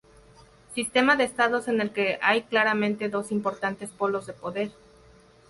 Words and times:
Sistema 0.73 1.15
de 1.15 1.25
estados 1.25 1.67
en 1.67 1.79
el 1.79 1.91
que 1.91 2.17
hay 2.23 2.41
claramente 2.41 3.07
dos 3.07 3.31
importantes 3.31 3.91
polos 3.91 4.25
de 4.25 4.33
poder. 4.33 4.71